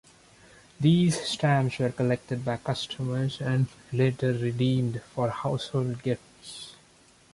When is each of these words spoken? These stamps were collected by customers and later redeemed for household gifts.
These 0.79 1.15
stamps 1.21 1.77
were 1.77 1.91
collected 1.91 2.43
by 2.43 2.57
customers 2.57 3.39
and 3.39 3.67
later 3.93 4.33
redeemed 4.33 4.99
for 5.13 5.29
household 5.29 6.01
gifts. 6.01 6.73